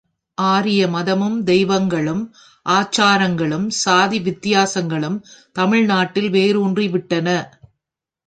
ஆரிய 0.37 0.87
மதமும் 0.87 1.43
தெய்வங்களும் 1.43 2.23
ஆசாரங்களும் 2.65 3.67
சாதி 3.67 4.19
வித்தியாசங்களும் 4.19 5.17
தமிழ் 5.55 5.85
நாட்டில் 5.85 6.29
வேரூன்றிவிட்டன. 6.29 7.27